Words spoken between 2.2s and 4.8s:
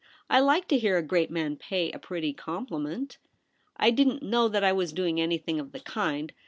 compliment.'' I didn't know that I